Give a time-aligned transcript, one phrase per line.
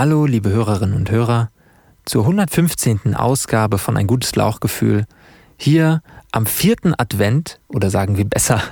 [0.00, 1.50] Hallo, liebe Hörerinnen und Hörer,
[2.04, 3.16] zur 115.
[3.16, 5.06] Ausgabe von Ein gutes Lauchgefühl.
[5.56, 8.62] Hier am vierten Advent, oder sagen wir besser,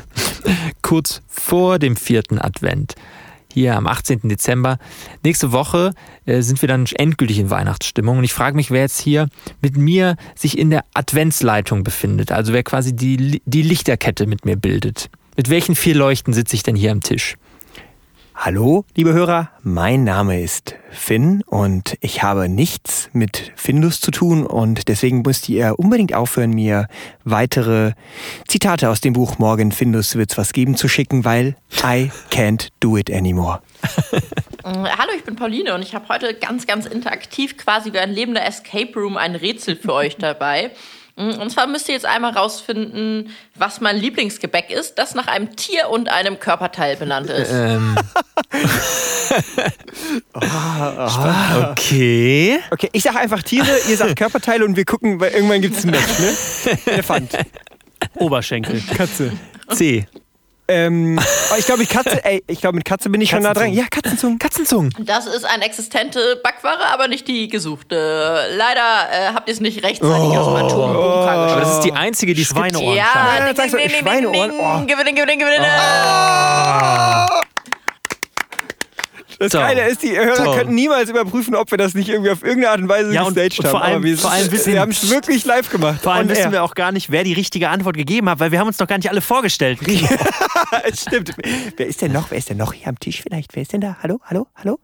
[0.80, 2.94] kurz vor dem vierten Advent.
[3.52, 4.20] Hier am 18.
[4.22, 4.78] Dezember.
[5.22, 5.92] Nächste Woche
[6.24, 8.16] äh, sind wir dann endgültig in Weihnachtsstimmung.
[8.16, 9.28] Und ich frage mich, wer jetzt hier
[9.60, 12.32] mit mir sich in der Adventsleitung befindet.
[12.32, 15.10] Also wer quasi die, die Lichterkette mit mir bildet.
[15.36, 17.36] Mit welchen vier Leuchten sitze ich denn hier am Tisch?
[18.36, 24.44] Hallo, liebe Hörer, mein Name ist Finn und ich habe nichts mit Findus zu tun
[24.44, 26.88] und deswegen müsst ihr unbedingt aufhören, mir
[27.22, 27.92] weitere
[28.48, 32.98] Zitate aus dem Buch Morgen Findus wird's was geben zu schicken, weil I can't do
[32.98, 33.62] it anymore.
[34.64, 38.44] Hallo, ich bin Pauline und ich habe heute ganz, ganz interaktiv quasi wie ein lebender
[38.44, 40.72] Escape Room ein Rätsel für euch dabei.
[41.16, 45.54] Mm, und zwar müsst ihr jetzt einmal rausfinden, was mein Lieblingsgebäck ist, das nach einem
[45.54, 47.50] Tier und einem Körperteil benannt ist.
[47.52, 47.96] Ähm.
[50.34, 50.40] oh,
[51.70, 52.58] okay.
[52.70, 55.84] Okay, ich sage einfach Tiere, ihr sagt Körperteile und wir gucken, weil irgendwann gibt es
[55.84, 56.36] ein Match, ne?
[56.92, 57.32] Elefant.
[58.16, 58.82] Oberschenkel.
[58.96, 59.32] Katze.
[59.70, 60.06] C.
[60.66, 63.52] Ähm, oh, ich glaube, mit Katze, ey, ich glaube, mit Katze bin ich schon nah
[63.52, 63.72] dran.
[63.72, 64.38] Ja, Katzenzungen.
[64.38, 64.94] Katzenzungen.
[64.98, 68.48] Das ist eine existente Backware, aber nicht die gesuchte.
[68.56, 72.34] Leider äh, habt ihr es nicht rechtzeitig aus dem Atombunker Aber das ist die einzige,
[72.34, 72.44] die.
[72.44, 72.96] Schweineohren.
[72.96, 73.04] Ja,
[73.38, 74.52] Ja, ding, ding, ding, Schweineohren.
[74.52, 74.86] Oh.
[74.86, 75.68] Gewinne, gewinne, gewinne.
[79.38, 79.58] Das So.
[79.58, 80.52] Geile ist, die Hörer So.
[80.54, 83.34] könnten niemals überprüfen, ob wir das nicht irgendwie auf irgendeine Art und Weise Ja, und-
[83.34, 83.70] gestaged und haben.
[83.72, 86.00] vor allem- Aber wir, vor allem wissen- wir haben es wirklich live gemacht.
[86.02, 88.58] Vor allem wissen wir auch gar nicht, wer die richtige Antwort gegeben hat, weil wir
[88.60, 89.78] haben uns noch gar nicht alle vorgestellt.
[90.84, 91.32] Es stimmt.
[91.76, 92.30] Wer ist denn noch?
[92.30, 93.54] Wer ist denn noch hier am Tisch vielleicht?
[93.54, 93.96] Wer ist denn da?
[94.02, 94.20] Hallo?
[94.24, 94.48] Hallo?
[94.56, 94.78] Hallo?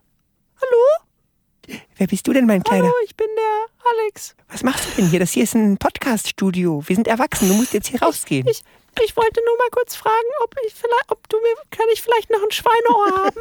[0.60, 1.78] Hallo?
[1.96, 2.90] Wer bist du denn, mein Kleiner?
[3.04, 4.34] ich bin der Alex.
[4.48, 5.20] Was machst du denn hier?
[5.20, 6.82] Das hier ist ein Podcast-Studio.
[6.86, 7.48] Wir sind erwachsen.
[7.48, 8.46] Du musst jetzt hier rausgehen.
[8.48, 8.62] Ich,
[9.02, 12.30] ich wollte nur mal kurz fragen, ob ich vielleicht, ob du mir, kann ich vielleicht
[12.30, 13.40] noch ein Schweineohr haben?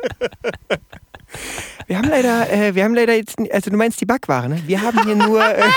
[1.88, 4.64] Wir haben leider, äh, wir haben leider jetzt, also du meinst die Backware, ne?
[4.66, 5.62] Wir haben hier nur, äh,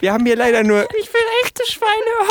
[0.00, 2.26] wir haben hier leider nur, Ich will echte Schweineohr.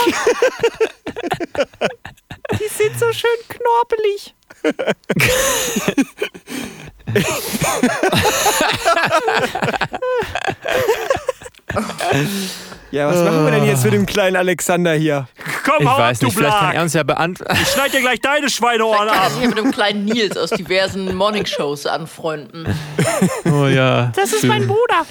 [2.60, 4.36] Die sind so schön knorpelig.
[12.92, 15.28] ja, was machen wir denn jetzt mit dem kleinen Alexander hier?
[15.64, 16.84] Komm, Ich hau weiß ab, du nicht, vielleicht kann er Blag.
[16.84, 17.58] uns ja beantworten.
[17.62, 19.30] Ich schneid dir gleich deine Schweineohren Kann ab.
[19.30, 22.66] sich hier mit dem kleinen Nils aus diversen Morningshows anfreunden.
[23.46, 24.12] Oh ja.
[24.16, 25.06] Das ist mein Bruder.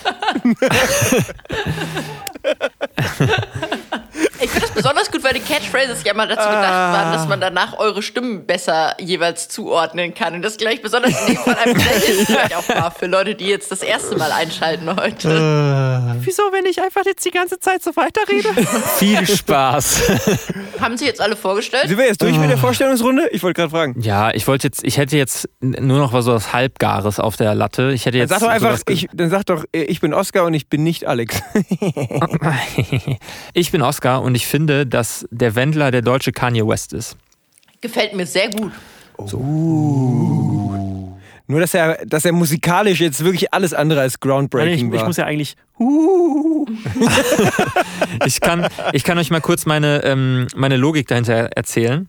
[4.45, 7.41] Ich finde das besonders gut, weil die Catchphrases ja mal dazu gedacht waren, dass man
[7.41, 10.35] danach eure Stimmen besser jeweils zuordnen kann.
[10.35, 13.83] Und das gleich besonders in dem Fall einfach auch war für Leute, die jetzt das
[13.83, 16.17] erste Mal einschalten heute.
[16.21, 18.49] Wieso, wenn ich einfach jetzt die ganze Zeit so weiterrede?
[18.99, 20.03] Viel Spaß.
[20.81, 21.89] Haben sie jetzt alle vorgestellt?
[21.89, 23.29] Sind wir jetzt durch mit der Vorstellungsrunde?
[23.33, 24.01] Ich wollte gerade fragen.
[24.03, 27.55] Ja, ich wollte jetzt, ich hätte jetzt nur noch was so was Halbgares auf der
[27.55, 27.93] Latte.
[27.93, 28.31] Ich hätte Dann jetzt.
[28.31, 31.07] sag doch einfach, ich, dann sag doch, äh, ich bin Oscar und ich bin nicht
[31.07, 31.43] Alex.
[33.55, 37.17] ich bin Oscar und ich finde, dass der Wendler der deutsche Kanye West ist.
[37.81, 38.73] Gefällt mir sehr gut.
[41.47, 45.07] Nur, dass er, dass er musikalisch jetzt wirklich alles andere als ich, groundbreaking ich war.
[45.07, 45.57] muss ja eigentlich.
[48.25, 52.09] Ich kann, ich kann euch mal kurz meine, ähm, meine Logik dahinter erzählen.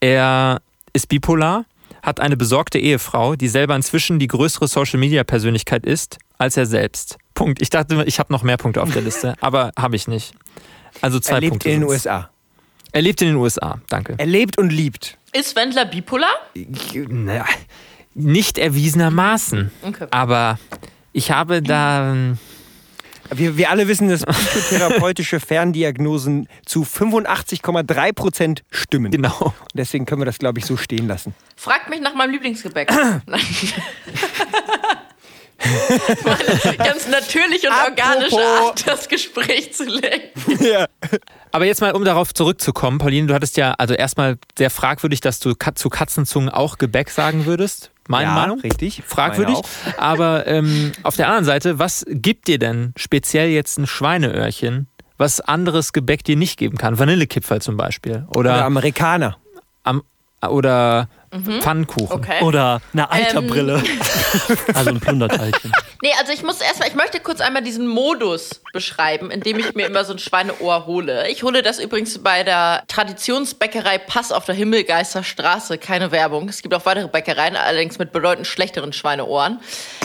[0.00, 0.60] Er
[0.92, 1.64] ist bipolar,
[2.02, 7.18] hat eine besorgte Ehefrau, die selber inzwischen die größere Social-Media-Persönlichkeit ist als er selbst.
[7.34, 7.60] Punkt.
[7.62, 10.34] Ich dachte, ich habe noch mehr Punkte auf der Liste, aber habe ich nicht.
[11.00, 11.68] Also zwei er lebt Punkte.
[11.70, 12.06] in den sind's.
[12.06, 12.30] USA.
[12.92, 14.14] Er lebt in den USA, danke.
[14.16, 15.18] Er lebt und liebt.
[15.32, 16.30] Ist Wendler bipolar?
[17.08, 17.44] Naja,
[18.14, 19.70] nicht erwiesenermaßen.
[19.82, 20.06] Okay.
[20.10, 20.58] Aber
[21.12, 22.12] ich habe da.
[22.12, 22.38] ähm,
[23.34, 29.10] Wir, wir alle wissen, dass psychotherapeutische Ferndiagnosen zu 85,3 Prozent stimmen.
[29.10, 29.52] Genau.
[29.74, 31.34] Deswegen können wir das, glaube ich, so stehen lassen.
[31.56, 32.90] Fragt mich nach meinem Lieblingsgebäck.
[36.78, 40.30] Ganz natürliche und organische Apropos- Art, das Gespräch zu lenken.
[40.66, 40.86] Ja.
[41.52, 45.38] Aber jetzt mal, um darauf zurückzukommen, Pauline, du hattest ja, also erstmal sehr fragwürdig, dass
[45.40, 47.90] du zu Katzenzungen auch Gebäck sagen würdest.
[48.08, 48.60] Meine Ja, Meinung.
[48.60, 49.02] richtig.
[49.06, 49.56] Fragwürdig.
[49.84, 54.88] Meine Aber ähm, auf der anderen Seite, was gibt dir denn speziell jetzt ein Schweineöhrchen,
[55.18, 56.98] was anderes Gebäck dir nicht geben kann?
[56.98, 58.24] Vanillekipferl zum Beispiel.
[58.28, 59.38] Oder, Oder Amerikaner.
[59.82, 60.02] am,
[60.46, 61.08] oder
[61.60, 62.16] Pfannkuchen.
[62.16, 62.42] Okay.
[62.42, 63.82] Oder eine Eiterbrille.
[63.84, 64.00] Ähm.
[64.74, 65.72] Also ein Plunderteilchen.
[66.02, 69.74] Nee, also ich muss erstmal, ich möchte kurz einmal diesen Modus beschreiben, in dem ich
[69.74, 71.28] mir immer so ein Schweineohr hole.
[71.30, 75.78] Ich hole das übrigens bei der Traditionsbäckerei Pass auf der Himmelgeister Straße.
[75.78, 76.48] Keine Werbung.
[76.48, 79.60] Es gibt auch weitere Bäckereien, allerdings mit bedeutend schlechteren Schweineohren.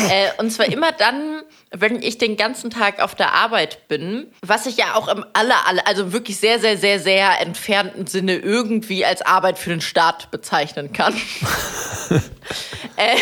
[0.10, 1.41] Äh, und zwar immer dann,
[1.72, 5.68] wenn ich den ganzen Tag auf der Arbeit bin, was ich ja auch im aller,
[5.68, 10.32] aller also wirklich sehr, sehr, sehr, sehr entfernten Sinne irgendwie als Arbeit für den Staat
[10.32, 11.14] bezeichnen kann.
[12.98, 13.16] äh,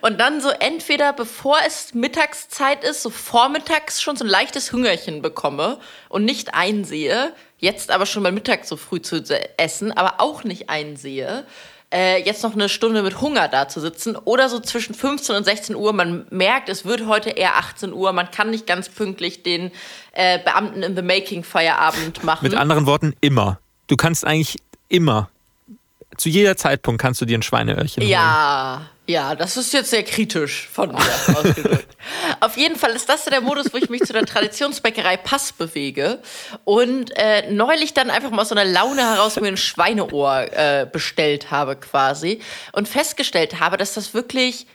[0.00, 5.22] Und dann so entweder bevor es Mittagszeit ist, so vormittags schon so ein leichtes Hüngerchen
[5.22, 9.22] bekomme und nicht einsehe, jetzt aber schon mal Mittag so früh zu
[9.58, 11.46] essen, aber auch nicht einsehe,
[11.92, 15.44] äh, jetzt noch eine Stunde mit Hunger da zu sitzen oder so zwischen 15 und
[15.44, 15.92] 16 Uhr.
[15.92, 18.12] Man merkt, es wird heute eher 18 Uhr.
[18.12, 19.72] Man kann nicht ganz pünktlich den
[20.12, 22.44] äh, Beamten in the Making Feierabend machen.
[22.44, 23.58] Mit anderen Worten, immer.
[23.88, 24.58] Du kannst eigentlich
[24.88, 25.30] immer,
[26.16, 28.10] zu jeder Zeitpunkt kannst du dir ein Schweineöhrchen holen.
[28.10, 30.98] Ja, ja, das ist jetzt sehr kritisch von mir
[31.34, 31.86] ausgedrückt.
[32.40, 36.20] Auf jeden Fall ist das der Modus, wo ich mich zu der Traditionsbäckerei Pass bewege
[36.64, 40.86] und äh, neulich dann einfach mal aus so einer Laune heraus mir ein Schweineohr äh,
[40.90, 42.40] bestellt habe quasi
[42.72, 44.66] und festgestellt habe, dass das wirklich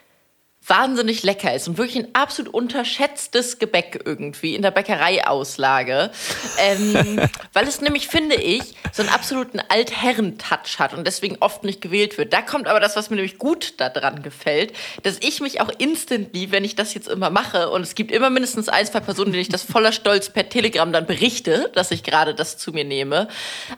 [0.67, 6.11] wahnsinnig lecker ist und wirklich ein absolut unterschätztes Gebäck irgendwie in der Bäckereiauslage.
[6.59, 7.21] Ähm,
[7.53, 12.17] weil es nämlich, finde ich, so einen absoluten Altherren-Touch hat und deswegen oft nicht gewählt
[12.17, 12.33] wird.
[12.33, 14.73] Da kommt aber das, was mir nämlich gut daran gefällt,
[15.03, 18.29] dass ich mich auch instantly, wenn ich das jetzt immer mache, und es gibt immer
[18.29, 22.03] mindestens ein, zwei Personen, denen ich das voller Stolz per Telegram dann berichte, dass ich
[22.03, 23.27] gerade das zu mir nehme.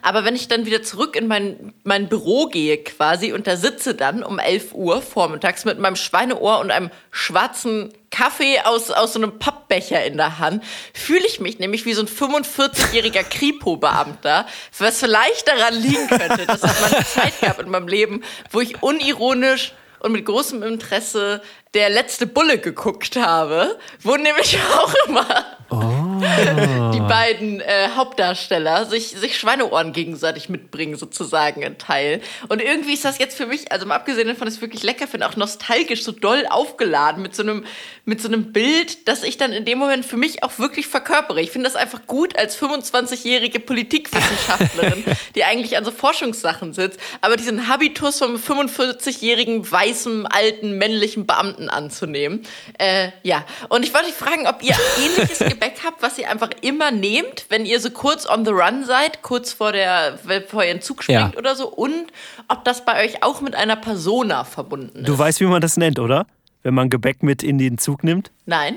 [0.02, 3.94] Aber wenn ich dann wieder zurück in mein, mein Büro gehe quasi und da sitze
[3.94, 9.20] dann um 11 Uhr vormittags mit meinem Schweineohr und einem schwarzen Kaffee aus, aus so
[9.20, 10.64] einem Pappbecher in der Hand,
[10.94, 14.46] fühle ich mich nämlich wie so ein 45-jähriger Kripo-Beamter,
[14.78, 18.60] was vielleicht daran liegen könnte, dass es mal eine Zeit gab in meinem Leben, wo
[18.60, 21.42] ich unironisch und mit großem Interesse
[21.74, 26.20] der letzte Bulle geguckt habe, wo nämlich auch immer oh.
[26.94, 32.20] die beiden äh, Hauptdarsteller sich, sich Schweineohren gegenseitig mitbringen, sozusagen ein Teil.
[32.48, 34.82] Und irgendwie ist das jetzt für mich, also mal abgesehen davon, dass ich es wirklich
[34.82, 37.64] lecker finde, auch nostalgisch so doll aufgeladen mit so einem,
[38.04, 41.40] mit so einem Bild, das ich dann in dem Moment für mich auch wirklich verkörpere.
[41.40, 45.04] Ich finde das einfach gut als 25-jährige Politikwissenschaftlerin,
[45.34, 51.68] die eigentlich an so Forschungssachen sitzt, aber diesen Habitus vom 45-jährigen weißen alten männlichen Beamten
[51.68, 52.46] anzunehmen.
[52.78, 56.50] Äh, ja, und ich wollte dich fragen, ob ihr ähnliches Gebäck habt, was ihr einfach
[56.60, 60.70] immer nehmt, wenn ihr so kurz on the run seid, kurz vor der, bevor ihr
[60.70, 61.38] in den Zug springt ja.
[61.38, 62.12] oder so, und
[62.46, 65.08] ob das bei euch auch mit einer Persona verbunden ist.
[65.08, 66.26] Du weißt, wie man das nennt, oder?
[66.62, 68.30] Wenn man Gebäck mit in den Zug nimmt?
[68.46, 68.76] Nein.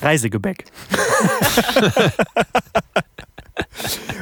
[0.00, 0.64] Reisegebäck.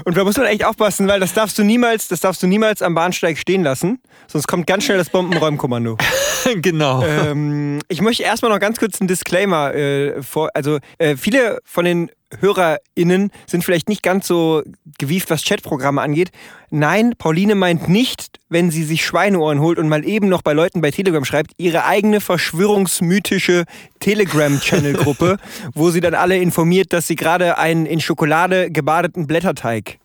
[0.05, 2.83] Und da muss man echt aufpassen, weil das darfst du niemals, das darfst du niemals
[2.83, 5.97] am Bahnsteig stehen lassen, sonst kommt ganz schnell das Bombenräumkommando.
[6.57, 7.03] genau.
[7.05, 10.51] Ähm, ich möchte erstmal noch ganz kurz einen Disclaimer äh, vor.
[10.55, 12.11] Also äh, viele von den
[12.41, 14.63] HörerInnen sind vielleicht nicht ganz so
[14.99, 16.31] gewieft, was Chatprogramme angeht.
[16.71, 20.81] Nein, Pauline meint nicht, wenn sie sich Schweineohren holt und mal eben noch bei Leuten
[20.81, 23.65] bei Telegram schreibt, ihre eigene verschwörungsmythische
[24.01, 25.39] Telegram-Channel-Gruppe,
[25.75, 29.99] wo sie dann alle informiert, dass sie gerade einen in Schokolade gebadeten Blätterteig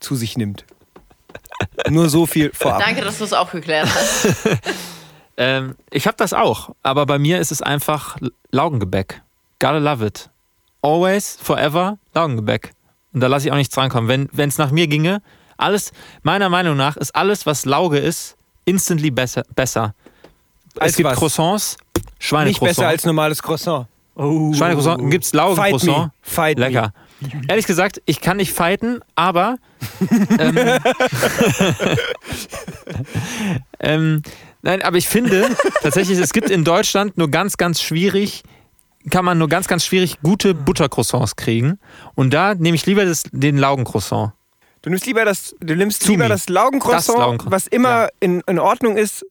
[0.00, 0.64] zu sich nimmt.
[1.88, 2.82] Nur so viel vorab.
[2.84, 4.28] Danke, dass du es auch geklärt hast.
[5.36, 8.16] ähm, ich habe das auch, aber bei mir ist es einfach
[8.52, 9.20] Laugengebäck.
[9.58, 10.30] Gotta love it
[10.82, 12.72] always, forever Laugengebäck.
[13.12, 14.28] Und da lasse ich auch nichts drankommen.
[14.32, 15.22] Wenn es nach mir ginge,
[15.56, 15.92] alles,
[16.22, 19.44] meiner Meinung nach, ist alles, was Lauge ist, instantly besser.
[19.54, 19.94] besser.
[20.78, 21.18] Als es gibt was?
[21.18, 21.76] Croissants,
[22.18, 22.46] Schweinecroissant.
[22.46, 23.86] Nicht besser als normales Croissant.
[24.14, 24.52] Oh.
[24.52, 26.12] Schweinecroissant, gibt es Laugencroissant.
[26.22, 26.92] Fight Lecker.
[27.20, 27.42] Me.
[27.48, 29.56] Ehrlich gesagt, ich kann nicht fighten, aber
[30.38, 30.58] ähm,
[33.80, 34.22] ähm,
[34.62, 35.48] nein, aber ich finde
[35.82, 38.44] tatsächlich, es gibt in Deutschland nur ganz, ganz schwierig
[39.10, 41.78] kann man nur ganz, ganz schwierig gute Buttercroissants kriegen.
[42.14, 44.32] Und da nehme ich lieber das, den Laugencroissant.
[44.82, 48.08] Du nimmst lieber das, du nimmst lieber das Laugencroissant, Laugen was immer ja.
[48.20, 49.26] in, in Ordnung ist,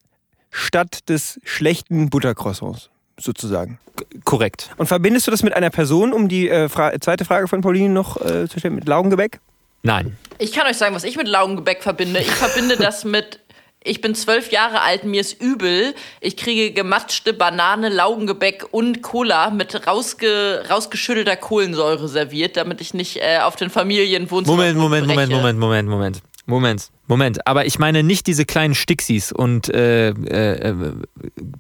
[0.52, 3.80] statt des schlechten Buttercroissants, sozusagen.
[3.96, 4.70] K korrekt.
[4.78, 7.94] Und verbindest du das mit einer Person, um die äh, fra zweite Frage von Pauline
[7.94, 9.40] noch äh, zu stellen, mit Laugengebäck?
[9.84, 10.18] Nein.
[10.38, 12.20] Ich kann euch sagen, was ich mit Laugengebäck verbinde.
[12.20, 13.40] Ich verbinde das mit
[13.88, 15.94] ich bin zwölf Jahre alt, mir ist übel.
[16.22, 23.18] Ich kriege gematschte Banane, Laugengebäck und Cola mit rausge, rausgeschüttelter Kohlensäure serviert, damit ich nicht
[23.18, 26.22] äh, auf den Familienwohnzimmer Moment, Moment, Moment, Moment, Moment, Moment.
[26.46, 27.48] Moment, Moment.
[27.48, 30.94] Aber ich meine nicht diese kleinen Stixis und äh, äh,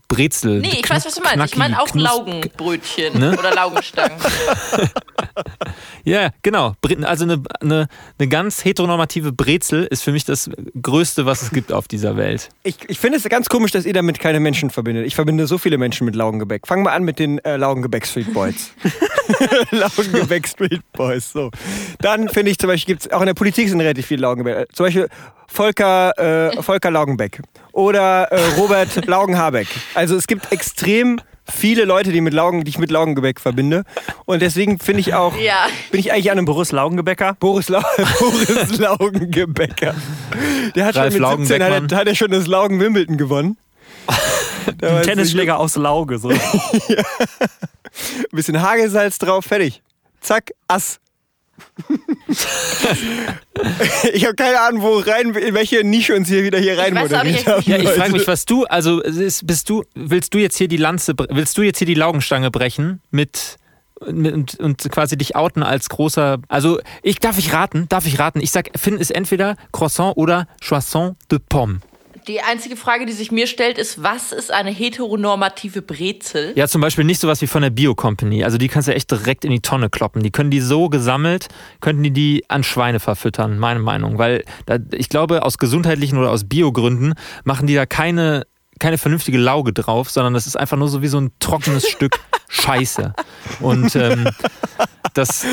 [0.07, 0.59] Brezel.
[0.59, 1.53] Nee, ich weiß, was du meinst.
[1.53, 3.37] Ich meine auch Laugenbrötchen ne?
[3.37, 4.17] oder Laugenstangen.
[6.03, 6.75] ja, genau.
[7.03, 7.87] Also eine, eine,
[8.17, 10.49] eine ganz heteronormative Brezel ist für mich das
[10.81, 12.49] Größte, was es gibt auf dieser Welt.
[12.63, 15.05] Ich, ich finde es ganz komisch, dass ihr damit keine Menschen verbindet.
[15.05, 16.67] Ich verbinde so viele Menschen mit Laugengebäck.
[16.67, 18.71] Fangen wir an mit den äh, Laugengebäck Street Boys.
[19.71, 21.31] Laugengebäck Street Boys.
[21.31, 21.51] So.
[21.99, 24.75] Dann finde ich zum Beispiel, gibt es auch in der Politik sind relativ viele Laugengebäck.
[24.75, 25.07] Zum Beispiel
[25.57, 29.67] Volker, äh, Volker Laugenbeck oder äh, Robert Laugenhabeck.
[29.95, 31.19] Also es gibt extrem
[31.51, 33.83] viele Leute, die, mit Laugen, die ich mit Laugengebäck verbinde.
[34.25, 35.65] Und deswegen finde ich auch, ja.
[35.89, 37.37] bin ich eigentlich an einem Boris Laugengebäcker.
[37.39, 37.83] Boris, La
[38.19, 39.95] Boris Laugengebäcker.
[40.75, 43.57] Der hat Ralf schon mit 17 hat er, hat er schon das Laugen Wimbledon gewonnen.
[44.83, 46.19] Ein Tennisschläger aus Lauge.
[46.19, 46.29] So.
[46.29, 46.37] Ein
[48.31, 49.81] bisschen Hagelsalz drauf, fertig.
[50.21, 50.99] Zack, Ass.
[54.13, 57.13] Ich habe keine Ahnung, wo rein, in welche Nische uns hier wieder hier rein weiß
[57.13, 57.63] auch nicht, haben.
[57.65, 61.13] Ja, ich frage mich, was du, also bist du, willst du jetzt hier die Lanze,
[61.29, 63.57] willst du jetzt hier die Laugenstange brechen mit,
[64.11, 68.19] mit und, und quasi dich outen als großer, also ich darf ich raten, darf ich
[68.19, 71.79] raten, ich sag, Finn ist entweder Croissant oder Choisson de Pomme.
[72.27, 76.51] Die einzige Frage, die sich mir stellt, ist, was ist eine heteronormative Brezel?
[76.55, 78.43] Ja, zum Beispiel nicht sowas wie von der Bio Company.
[78.43, 80.23] Also die kannst du echt direkt in die Tonne kloppen.
[80.23, 81.47] Die können die so gesammelt,
[81.79, 84.17] könnten die die an Schweine verfüttern, meine Meinung.
[84.17, 87.13] Weil da, ich glaube, aus gesundheitlichen oder aus Biogründen
[87.45, 88.45] machen die da keine,
[88.79, 92.19] keine vernünftige Lauge drauf, sondern das ist einfach nur so wie so ein trockenes Stück
[92.49, 93.13] Scheiße.
[93.61, 94.27] Und ähm,
[95.13, 95.45] das,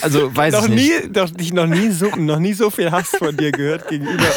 [0.00, 1.04] also weiß noch ich nicht.
[1.06, 4.28] nie, doch, ich noch nie so, noch nie so viel Hass von dir gehört gegenüber.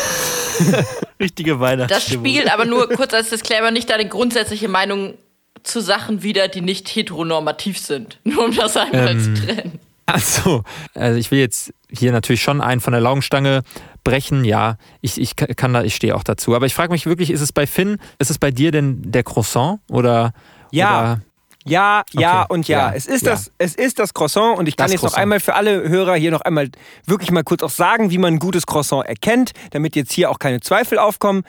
[1.19, 2.25] Richtige Das Weihnachtsstimmung.
[2.25, 5.15] spiegelt aber nur kurz als Disclaimer nicht deine grundsätzliche Meinung
[5.63, 8.19] zu Sachen wieder, die nicht heteronormativ sind.
[8.25, 9.79] Nur um das einmal Ähm, zu trennen.
[10.05, 13.61] Also, also ich will jetzt hier natürlich schon einen von der Laugenstange
[14.03, 14.43] brechen.
[14.43, 16.53] Ja, ich, ich kann da, ich stehe auch dazu.
[16.55, 19.23] Aber ich frage mich wirklich, ist es bei Finn, ist es bei dir denn der
[19.23, 20.33] Croissant oder?
[20.71, 20.89] Ja.
[21.13, 21.21] Oder,
[21.65, 22.89] Ja, ja Okay, und ja.
[22.89, 23.31] ja, Es, ist ja.
[23.31, 25.21] Das, es ist das Croissant und ich kann Das jetzt noch Croissant.
[25.21, 26.69] einmal für alle Hörer hier noch einmal
[27.05, 30.39] wirklich mal kurz auch sagen, wie man ein gutes Croissant erkennt, damit jetzt hier auch
[30.39, 31.43] keine Zweifel aufkommen.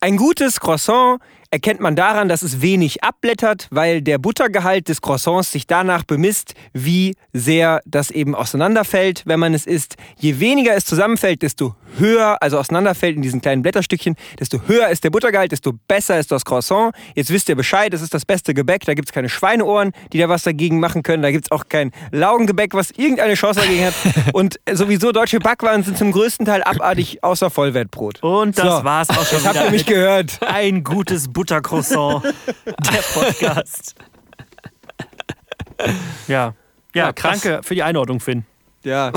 [0.00, 5.50] Ein gutes Croissant erkennt man daran, dass es wenig abblättert, weil der Buttergehalt des Croissants
[5.50, 9.96] sich danach bemisst, wie sehr das eben auseinanderfällt, wenn man es isst.
[10.16, 15.04] Je weniger es zusammenfällt, desto höher, also auseinanderfällt in diesen kleinen Blätterstückchen, desto höher ist
[15.04, 16.94] der Buttergehalt, desto besser ist das Croissant.
[17.14, 20.18] Jetzt wisst ihr Bescheid, das ist das beste Gebäck, da gibt es keine Schweineohren, die
[20.18, 23.84] da was dagegen machen können, da gibt es auch kein Laugengebäck, was irgendeine Chance dagegen
[23.86, 23.94] hat.
[24.32, 28.22] Und sowieso deutsche Backwaren sind zum größten Teil abartig, außer Vollwertbrot.
[28.22, 29.64] Und das So, war's auch schon Jetzt habt wieder.
[29.66, 30.38] ihr mich gehört.
[30.46, 32.24] Ein gutes Buttercroissant.
[32.66, 33.94] Der Podcast.
[36.28, 36.54] Ja.
[36.94, 38.44] Ja, Ja, danke für die Einordnung, Finn.
[38.82, 39.12] Ja.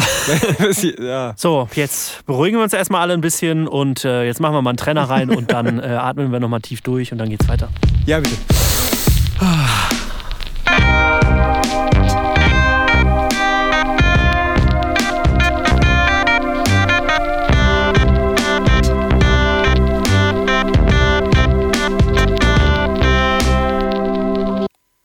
[1.00, 1.34] ja.
[1.38, 4.72] So, jetzt beruhigen wir uns erstmal alle ein bisschen und äh, jetzt machen wir mal
[4.72, 7.70] einen Trenner rein und dann äh, atmen wir nochmal tief durch und dann geht's weiter.
[8.06, 8.36] ja, bitte.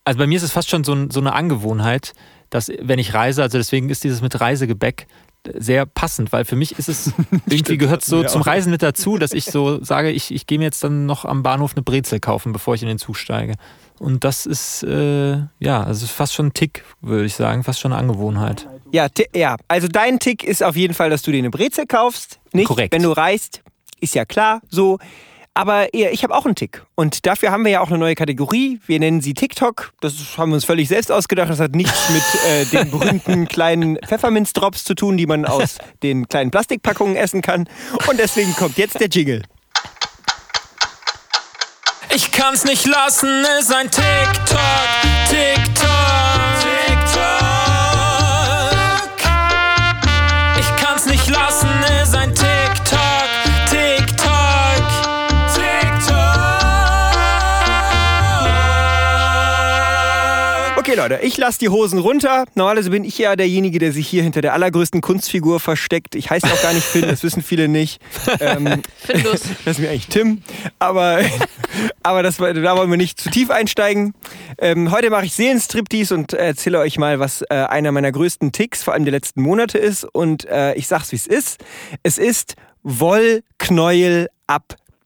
[0.04, 2.14] Also bei mir ist es fast schon so, so eine Angewohnheit,
[2.50, 5.06] dass wenn ich reise, also deswegen ist dieses mit Reisegebäck
[5.56, 7.12] sehr passend, weil für mich ist es
[7.46, 8.42] irgendwie gehört so zum.
[8.42, 11.42] Reisen mit dazu, dass ich so sage, ich, ich gehe mir jetzt dann noch am
[11.42, 13.54] Bahnhof eine Brezel kaufen, bevor ich in den Zug steige.
[13.98, 17.92] Und das ist äh, ja, also fast schon ein Tick, würde ich sagen, fast schon
[17.92, 18.68] eine Angewohnheit.
[18.92, 22.38] Ja, ja, also dein Tick ist auf jeden Fall, dass du dir eine Brezel kaufst.
[22.52, 22.94] Nicht, Korrekt.
[22.94, 23.62] wenn du reist,
[24.00, 24.98] ist ja klar, so.
[25.58, 26.84] Aber ich habe auch einen Tick.
[26.94, 28.78] Und dafür haben wir ja auch eine neue Kategorie.
[28.86, 29.92] Wir nennen sie TikTok.
[30.00, 31.50] Das haben wir uns völlig selbst ausgedacht.
[31.50, 36.28] Das hat nichts mit äh, den berühmten kleinen Pfefferminzdrops zu tun, die man aus den
[36.28, 37.68] kleinen Plastikpackungen essen kann.
[38.08, 39.42] Und deswegen kommt jetzt der Jingle.
[42.14, 44.58] Ich kann's nicht lassen, ist ein TikTok,
[45.28, 45.97] TikTok,
[60.88, 62.46] Okay, Leute, ich lasse die Hosen runter.
[62.54, 66.14] Normalerweise bin ich ja derjenige, der sich hier hinter der allergrößten Kunstfigur versteckt.
[66.14, 68.00] Ich heiße auch gar nicht Finn, das wissen viele nicht.
[68.40, 69.42] Ähm, Findus.
[69.64, 70.42] Das ist mir eigentlich Tim.
[70.78, 71.20] Aber,
[72.02, 74.14] aber das, da wollen wir nicht zu tief einsteigen.
[74.58, 78.82] Ähm, heute mache ich Seelenstriptease und erzähle euch mal, was äh, einer meiner größten Ticks,
[78.82, 80.04] vor allem der letzten Monate ist.
[80.04, 81.62] Und äh, ich sag's, wie es ist.
[82.02, 84.28] Es ist Wollknäuel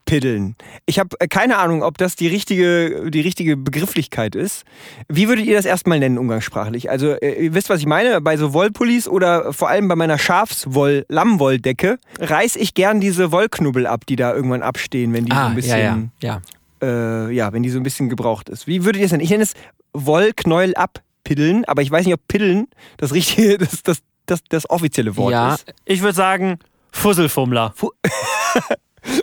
[0.07, 0.55] abpiddeln.
[0.85, 4.63] Ich habe äh, keine Ahnung, ob das die richtige, die richtige Begrifflichkeit ist.
[5.07, 6.89] Wie würdet ihr das erstmal nennen, umgangssprachlich?
[6.89, 8.21] Also, äh, ihr wisst, was ich meine?
[8.21, 13.87] Bei so Wollpullis oder vor allem bei meiner Schafswoll, Lammwolldecke reiß ich gern diese Wollknubbel
[13.87, 16.41] ab, die da irgendwann abstehen, wenn die so Ah, ein ja, ja, bisschen, ja.
[16.81, 18.67] Äh, ja, wenn die so ein bisschen gebraucht ist.
[18.67, 19.23] Wie würdet ihr es nennen?
[19.23, 19.53] Ich nenne es
[19.93, 22.67] Wollknäuel abpiddeln, aber ich weiß nicht, ob piddeln
[22.97, 25.73] das richtige, das, das, das, das offizielle Wort Ja, ist.
[25.85, 26.59] Ich würde sagen,
[26.91, 27.73] Fusselfummler.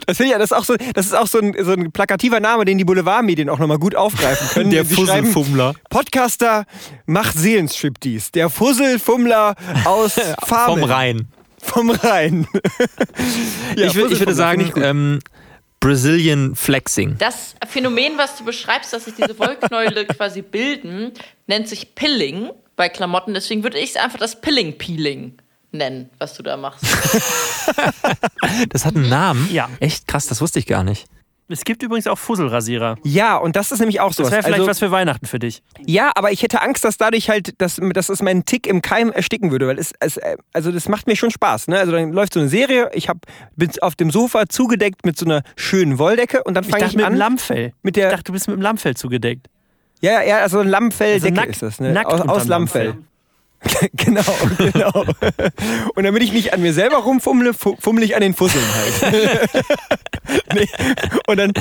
[0.06, 2.64] Das ja, das ist auch so, das ist auch so ein, so ein plakativer Name,
[2.64, 4.70] den die Boulevardmedien auch nochmal gut aufgreifen können.
[4.70, 5.75] der Fusselfummler.
[5.88, 6.64] Podcaster
[7.06, 8.32] macht Seelenstriptease.
[8.32, 10.80] Der Fusselfummler aus Farmen.
[10.80, 11.28] Vom Rhein.
[11.62, 12.46] Vom Rhein.
[13.76, 15.20] Ja, ich, ich würde sagen, ähm,
[15.78, 17.16] Brazilian Flexing.
[17.18, 21.12] Das Phänomen, was du beschreibst, dass sich diese Wollknäule quasi bilden,
[21.46, 23.32] nennt sich Pilling bei Klamotten.
[23.32, 25.34] Deswegen würde ich es einfach das Pilling-Peeling
[25.72, 26.84] nennen, was du da machst.
[28.70, 29.48] Das hat einen Namen?
[29.52, 29.68] Ja.
[29.80, 31.06] Echt krass, das wusste ich gar nicht.
[31.48, 32.96] Es gibt übrigens auch Fusselrasierer.
[33.02, 34.22] Ja, und das ist nämlich auch so.
[34.22, 35.62] Das wäre vielleicht also, was für Weihnachten für dich.
[35.84, 39.10] Ja, aber ich hätte Angst, dass dadurch halt, dass, dass es meinen Tick im Keim
[39.10, 40.20] ersticken würde, weil es, es
[40.52, 41.66] also das macht mir schon Spaß.
[41.66, 41.78] Ne?
[41.78, 43.18] Also dann läuft so eine Serie, ich hab,
[43.56, 46.94] bin auf dem Sofa zugedeckt mit so einer schönen Wolldecke und dann Ich fange ich,
[46.94, 47.72] mit an dem Lammfell.
[47.82, 49.48] mit Ich der, dachte, du bist mit dem Lammfell zugedeckt.
[50.00, 51.92] ja, ja, also ein Lammfelldecke Also nackt- ist das, ne?
[51.92, 52.86] nackt aus, aus Lammfell.
[52.86, 53.04] Lammfell.
[53.92, 54.22] genau,
[54.58, 55.04] genau.
[55.94, 59.50] Und damit ich nicht an mir selber rumfummle, fu- fummle ich an den Fusseln halt.
[60.54, 60.68] nee.
[61.26, 61.52] Und dann,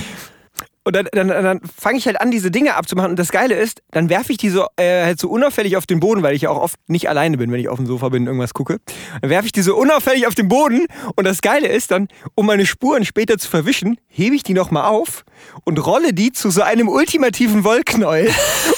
[0.89, 3.11] und dann, dann, dann fange ich halt an, diese Dinge abzumachen.
[3.11, 5.99] Und das Geile ist, dann werfe ich die so äh, halt so unauffällig auf den
[5.99, 8.23] Boden, weil ich ja auch oft nicht alleine bin, wenn ich auf dem Sofa bin
[8.23, 8.79] und irgendwas gucke.
[9.21, 10.87] Dann werfe ich die so unauffällig auf den Boden.
[11.15, 14.85] Und das Geile ist dann, um meine Spuren später zu verwischen, hebe ich die nochmal
[14.85, 15.25] auf
[15.63, 18.31] und rolle die zu so einem ultimativen Wollknäuel.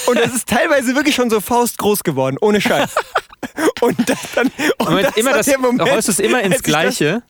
[0.08, 2.94] Und das ist teilweise wirklich schon so faustgroß geworden, ohne Scheiß.
[3.82, 4.52] Und das dann.
[4.78, 7.24] Und Moment, das immer das, Moment, rollst du es immer ins Gleiche.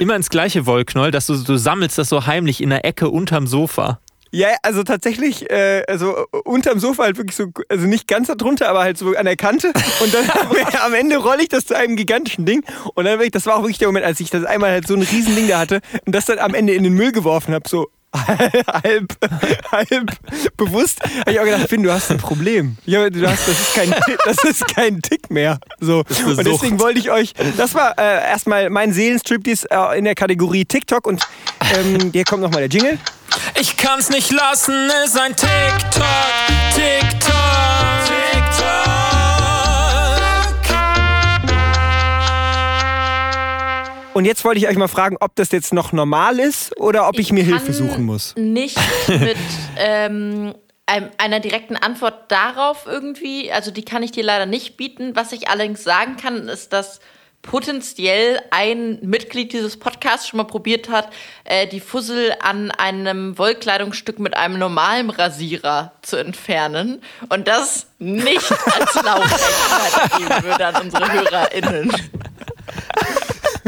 [0.00, 3.46] Immer ins gleiche Wollknäuel, dass du, du sammelst das so heimlich in der Ecke unterm
[3.46, 4.00] Sofa.
[4.32, 8.68] Ja, also tatsächlich, äh, also äh, unterm Sofa halt wirklich so, also nicht ganz darunter,
[8.68, 9.72] aber halt so an der Kante.
[10.02, 10.56] Und dann am,
[10.86, 12.64] am Ende rolle ich das zu einem gigantischen Ding.
[12.94, 14.94] Und dann wirklich, das war auch wirklich der Moment, als ich das einmal halt so
[14.94, 17.88] ein Riesending da hatte und das dann am Ende in den Müll geworfen habe, so
[18.82, 19.16] halb,
[19.72, 21.00] halb bewusst.
[21.20, 22.76] Habe ich auch gedacht, Finn, du hast ein Problem.
[22.86, 25.58] Ja, du hast, das ist kein, Tick- das ist kein Tick mehr.
[25.80, 26.02] So.
[26.24, 30.64] Und deswegen wollte ich euch, das war äh, erstmal mein Seelenstriptease äh, in der Kategorie
[30.64, 31.22] TikTok und
[31.76, 32.98] ähm, hier kommt nochmal der Jingle.
[33.60, 36.04] Ich kann's nicht lassen, ist ein TikTok,
[36.74, 37.65] TikTok.
[44.16, 47.18] Und jetzt wollte ich euch mal fragen, ob das jetzt noch normal ist oder ob
[47.18, 48.34] ich, mir Hilfe suchen muss.
[48.34, 49.36] Nicht mit
[49.76, 50.54] ähm,
[50.86, 53.52] einer direkten Antwort darauf irgendwie.
[53.52, 55.14] Also die kann ich dir leider nicht bieten.
[55.14, 57.00] Was ich allerdings sagen kann, ist, dass
[57.42, 61.10] potenziell ein Mitglied dieses Podcasts schon mal probiert hat,
[61.44, 68.50] äh, die Fussel an einem Wollkleidungsstück mit einem normalen Rasierer zu entfernen und das nicht
[68.50, 71.92] als Laufhack weitergeben würde an unsere HörerInnen.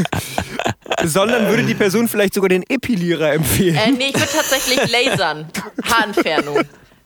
[1.04, 3.76] Sondern würde die Person vielleicht sogar den Epilierer empfehlen.
[3.76, 5.48] Äh, nee, ich würde tatsächlich lasern.
[5.84, 6.60] Haarentfernung.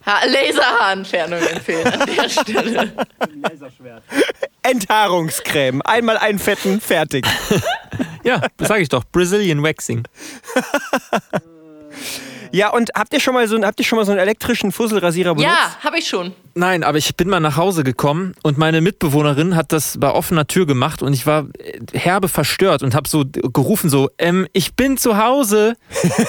[0.05, 2.93] Ha Laserhaarentfernung empfehlen an der Stelle.
[4.63, 5.83] Enthaarungscreme.
[5.83, 7.25] Einmal einfetten, fertig.
[8.25, 9.05] Ja, das sage ich doch.
[9.05, 10.05] Brazilian Waxing.
[12.53, 14.73] Ja, und habt ihr schon mal so, einen- habt ihr schon mal so einen elektrischen
[14.73, 15.51] Fusselrasierer benutzt?
[15.59, 16.33] Ja, habe ich schon.
[16.55, 20.47] Nein, aber ich bin mal nach Hause gekommen und meine Mitbewohnerin hat das bei offener
[20.47, 24.75] Tür gemacht und ich war äh, herbe verstört und habe so gerufen so, ähm, ich
[24.75, 25.75] bin zu Hause.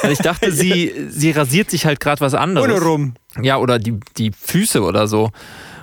[0.02, 2.70] Weil ich dachte, sie, sie rasiert sich halt gerade was anderes.
[2.72, 3.14] Ohne rum.
[3.42, 5.32] Ja, oder die, die Füße oder so.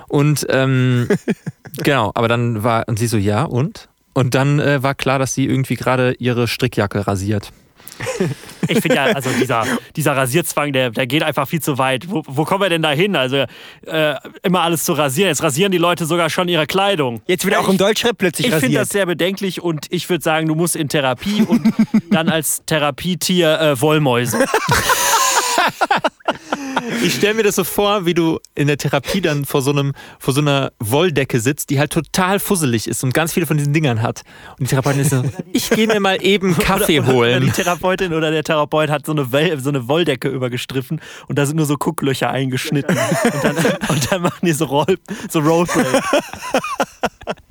[0.07, 1.07] Und ähm,
[1.83, 3.89] genau, aber dann war, und sie so, ja, und?
[4.13, 7.51] Und dann äh, war klar, dass sie irgendwie gerade ihre Strickjacke rasiert.
[8.71, 12.09] Ich finde ja, also dieser, dieser Rasierzwang, der, der geht einfach viel zu weit.
[12.09, 13.15] Wo, wo kommen wir denn da hin?
[13.15, 13.45] Also
[13.85, 15.29] äh, immer alles zu rasieren.
[15.29, 17.21] Jetzt rasieren die Leute sogar schon ihre Kleidung.
[17.27, 18.81] Jetzt wird auch im Deutschrap plötzlich Ich finde rasiert.
[18.81, 21.73] das sehr bedenklich und ich würde sagen, du musst in Therapie und
[22.09, 24.45] dann als Therapietier äh, Wollmäuse.
[27.03, 29.93] Ich stelle mir das so vor, wie du in der Therapie dann vor so, einem,
[30.19, 33.73] vor so einer Wolldecke sitzt, die halt total fusselig ist und ganz viele von diesen
[33.73, 34.23] Dingern hat.
[34.51, 37.53] Und die Therapeutin ist so, ich gehe mir mal eben Kaffee oder, oder die holen.
[37.53, 41.57] Therapeutin oder der Therapeut hat so eine, Well, so eine Wolldecke übergestriffen und da sind
[41.57, 42.97] nur so Gucklöcher eingeschnitten.
[42.97, 43.55] Und dann,
[43.89, 44.97] und dann machen die so, Roll,
[45.29, 45.85] so Roleplay.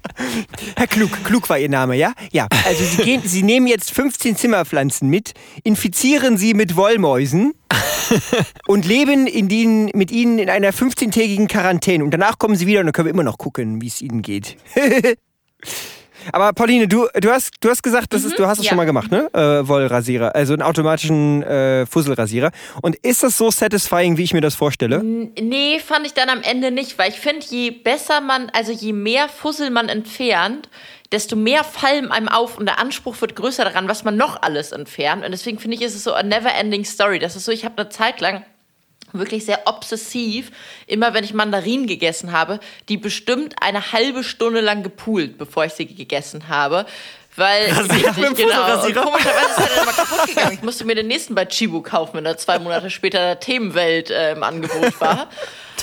[0.77, 2.13] Herr Klug, Klug war Ihr Name, ja?
[2.33, 2.47] Ja.
[2.65, 7.53] Also Sie, gehen, Sie nehmen jetzt 15 Zimmerpflanzen mit, infizieren sie mit Wollmäusen
[8.67, 12.05] und leben in denen, mit ihnen in einer 15-tägigen Quarantäne.
[12.05, 14.23] Und danach kommen Sie wieder und dann können wir immer noch gucken, wie es Ihnen
[14.23, 14.57] geht.
[16.33, 18.71] Aber Pauline, du, du, hast, du hast gesagt, das ist, du hast es ja.
[18.71, 19.29] schon mal gemacht, ne?
[19.33, 22.51] Äh, Wollrasierer, also einen automatischen äh, Fusselrasierer.
[22.83, 25.03] Und ist das so satisfying, wie ich mir das vorstelle?
[25.03, 28.93] Nee, fand ich dann am Ende nicht, weil ich finde, je besser man, also je
[28.93, 30.69] mehr Fussel man entfernt,
[31.13, 34.73] desto mehr fallen einem auf und der Anspruch wird größer daran, was man noch alles
[34.73, 35.25] entfernt.
[35.25, 37.19] Und deswegen finde ich, ist es so a never-ending story.
[37.19, 38.45] Das ist so, ich habe eine Zeit lang
[39.13, 40.51] wirklich sehr obsessiv,
[40.87, 45.73] immer wenn ich Mandarinen gegessen habe, die bestimmt eine halbe Stunde lang gepoolt, bevor ich
[45.73, 46.87] sie gegessen habe.
[47.37, 48.85] Weil Rasierer mit dem genau.
[48.85, 50.53] Und komischerweise ist er dann immer kaputt gegangen.
[50.53, 54.11] Ich musste mir den nächsten bei Chibu kaufen, wenn er zwei Monate später der Themenwelt
[54.11, 55.29] äh, im Angebot war.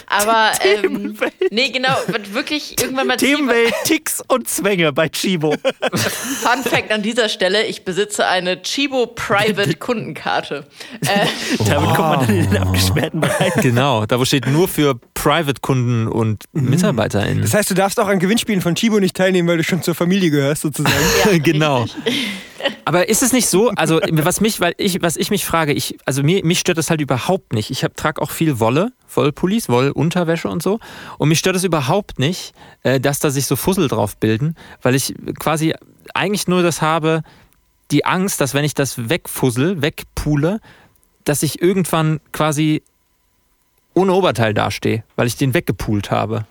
[0.07, 0.51] Aber
[0.83, 1.17] ähm,
[1.51, 5.51] nee, genau, wird wirklich irgendwann mal Themenwelt, Ticks und Zwänge bei Chibo.
[5.93, 10.65] Fun Fact an dieser Stelle: Ich besitze eine Chibo Private Kundenkarte.
[11.01, 11.27] Äh,
[11.65, 13.53] Damit kommt man dann in den abgesperrten Bereich.
[13.55, 17.41] Genau, da wo steht nur für Private-Kunden und MitarbeiterInnen.
[17.41, 19.95] Das heißt, du darfst auch an Gewinnspielen von Chibo nicht teilnehmen, weil du schon zur
[19.95, 20.95] Familie gehörst, sozusagen.
[21.25, 21.85] ja, genau.
[22.85, 25.97] Aber ist es nicht so, also was mich, weil ich, was ich mich frage, ich,
[26.05, 27.69] also mir, mich stört das halt überhaupt nicht.
[27.69, 30.79] Ich trage auch viel Wolle, Wollpullis, Wollunterwäsche und so.
[31.17, 34.95] Und mich stört es überhaupt nicht, äh, dass da sich so Fussel drauf bilden, weil
[34.95, 35.73] ich quasi
[36.13, 37.23] eigentlich nur das habe,
[37.91, 40.59] die Angst, dass wenn ich das wegfussel, wegpule,
[41.23, 42.83] dass ich irgendwann quasi
[43.93, 46.45] ohne Oberteil dastehe, weil ich den weggepult habe.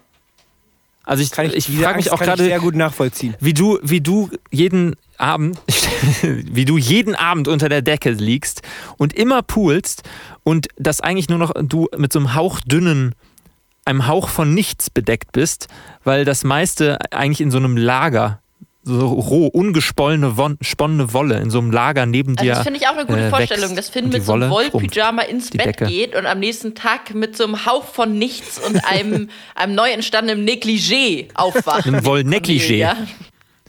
[1.05, 3.37] Also ich, Kann ich, ich frage mich Angst auch gerade, sehr gut nachvollziehen.
[3.39, 5.57] wie du, wie du jeden Abend,
[6.23, 8.63] wie du jeden Abend unter der Decke liegst
[8.97, 10.03] und immer poolst
[10.47, 13.17] und dass eigentlich nur noch du mit so einem hauchdünnen,
[13.85, 15.67] einem Hauch von nichts bedeckt bist,
[16.05, 18.39] weil das meiste eigentlich in so einem Lager,
[18.85, 22.55] so roh, ungesponnene Won sponnene Wolle in so einem Lager neben Also dir.
[22.55, 25.51] das finde ich auch eine gute äh, Vorstellung, dass Finn mit so einem Wollpyjama ins
[25.51, 25.87] Bett Decke.
[25.87, 29.91] geht und am nächsten Tag mit so einem Hauch von nichts und einem, einem neu
[29.91, 31.89] entstandenen Negligé aufwacht.
[31.89, 32.87] Einem Wollnegligé.
[32.87, 32.97] Cornelia.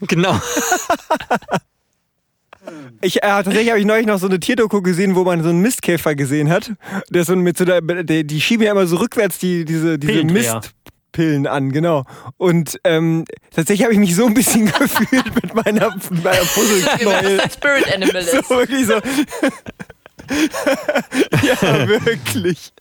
[0.01, 0.39] Genau.
[3.01, 5.61] Ich, äh, tatsächlich habe ich neulich noch so eine Tierdoku gesehen, wo man so einen
[5.61, 6.71] Mistkäfer gesehen hat.
[7.09, 10.23] Der so mit so der, der, die schieben ja immer so rückwärts die, diese, diese.
[10.23, 12.03] Mistpillen an, genau.
[12.37, 17.39] Und ähm, tatsächlich habe ich mich so ein bisschen gefühlt mit meiner, mit meiner Puzzleknäuel.
[17.39, 18.49] ein Spirit Animal So ist.
[18.49, 18.93] wirklich so.
[21.47, 22.73] ja, wirklich.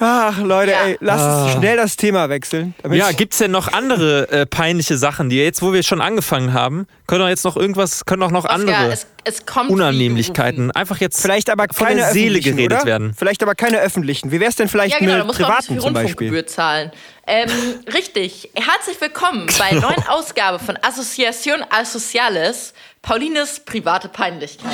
[0.00, 0.84] Ach, Leute, Ja.
[0.86, 2.74] ey, lasst uns schnell das Thema wechseln.
[2.90, 6.86] Ja, gibt's denn noch andere äh, peinliche Sachen, die jetzt, wo wir schon angefangen haben,
[7.08, 11.20] können doch jetzt noch irgendwas, können doch noch Oscar, andere es, es Unannehmlichkeiten einfach jetzt
[11.20, 12.86] Vielleicht aber von keine der Seele geredet oder?
[12.86, 13.14] werden.
[13.16, 14.30] Vielleicht aber keine öffentlichen.
[14.30, 15.92] Wie wär's denn vielleicht Ja, genau, da mit muss man auch ein privaten bisschen zum
[15.94, 16.28] Beispiel?
[16.28, 16.92] Rundfunkgebühr zahlen.
[17.26, 17.48] Ähm,
[17.92, 18.50] richtig.
[18.54, 19.88] Herzlich willkommen bei Genau.
[19.88, 22.72] der neuen Ausgabe von Asociación Asociales,
[23.08, 24.70] Paulines private Peinlichkeit.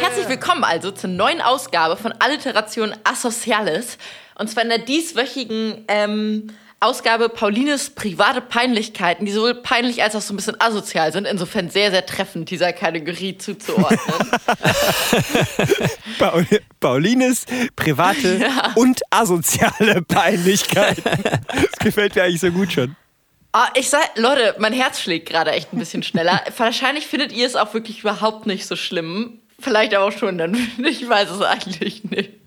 [0.00, 3.96] Herzlich willkommen also zur neuen Ausgabe von Alliteration Asociales.
[4.34, 6.48] Und zwar in der dieswöchigen ähm,
[6.82, 11.26] Ausgabe Paulines private Peinlichkeiten, die sowohl peinlich als auch so ein bisschen asozial sind.
[11.26, 13.98] Insofern sehr, sehr treffend dieser Kategorie zuzuordnen.
[16.18, 16.46] Paul
[16.80, 21.04] Paulines private und asoziale Peinlichkeiten.
[21.04, 22.96] Das gefällt mir eigentlich so gut schon.
[23.52, 26.42] Ah, ich sag, Leute, mein Herz schlägt gerade echt ein bisschen schneller.
[26.56, 29.40] Wahrscheinlich findet ihr es auch wirklich überhaupt nicht so schlimm.
[29.60, 32.41] Vielleicht aber auch schon, dann ich weiß es eigentlich nicht.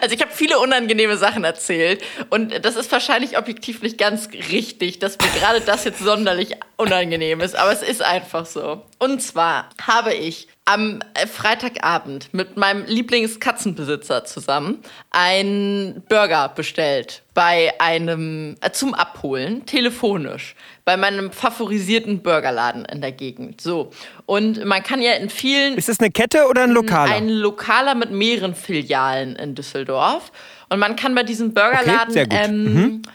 [0.00, 4.98] Also ich habe viele unangenehme Sachen erzählt und das ist wahrscheinlich objektiv nicht ganz richtig,
[4.98, 8.82] dass mir gerade das jetzt sonderlich unangenehm ist, aber es ist einfach so.
[8.98, 17.72] Und zwar habe ich am äh, Freitagabend mit meinem Lieblingskatzenbesitzer zusammen einen Burger bestellt bei
[17.78, 23.60] einem äh, zum Abholen telefonisch bei meinem favorisierten Burgerladen in der Gegend.
[23.60, 23.90] So
[24.26, 27.12] und man kann ja in vielen Ist das eine Kette oder ein Lokaler?
[27.12, 30.32] ein Lokaler mit mehreren Filialen in Düsseldorf.
[30.68, 32.38] Und man kann bei diesem Burgerladen sehr gut.
[32.40, 33.08] ähm, äh,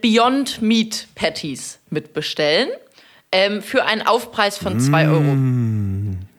[0.00, 2.68] Beyond Meat Patties mitbestellen.
[3.34, 5.20] Ähm, für einen Aufpreis von 2 Euro.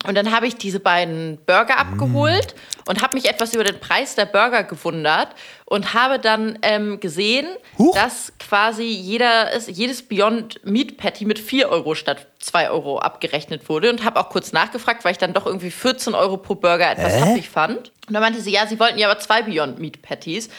[0.06, 2.54] Und dann habe ich diese beiden Burger abgeholt
[2.86, 5.28] und habe mich etwas über den Preis der Burger gewundert
[5.64, 7.46] und habe dann ähm, gesehen,
[7.78, 7.94] Huch.
[7.94, 13.90] dass quasi jeder, jedes Beyond Meat Patty mit 4 Euro statt 2 Euro abgerechnet wurde
[13.90, 17.18] und habe auch kurz nachgefragt, weil ich dann doch irgendwie 14 Euro pro Burger etwas
[17.20, 17.90] happig fand.
[18.06, 20.50] Und dann meinte sie, ja, sie wollten ja aber zwei Beyond Meat Patties.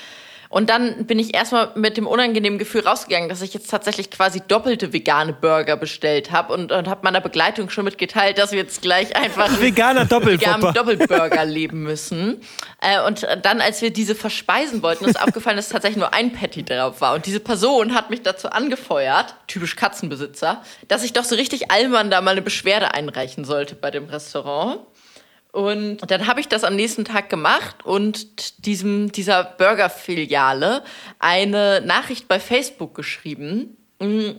[0.55, 4.39] Und dann bin ich erstmal mit dem unangenehmen Gefühl rausgegangen, dass ich jetzt tatsächlich quasi
[4.39, 8.81] doppelte vegane Burger bestellt habe und, und habe meiner Begleitung schon mitgeteilt, dass wir jetzt
[8.81, 10.73] gleich einfach Veganer veganen.
[10.73, 12.39] Doppelburger leben müssen.
[12.79, 16.63] Äh, und dann, als wir diese verspeisen wollten, ist aufgefallen, dass tatsächlich nur ein Patty
[16.63, 17.15] drauf war.
[17.15, 22.09] Und diese Person hat mich dazu angefeuert, typisch Katzenbesitzer, dass ich doch so richtig allmann
[22.09, 24.79] da mal eine Beschwerde einreichen sollte bei dem Restaurant.
[25.55, 30.83] Und dann habe ich das am nächsten Tag gemacht und diesem, dieser Burger-Filiale
[31.17, 33.77] eine Nachricht bei Facebook geschrieben.
[33.99, 34.31] Mm,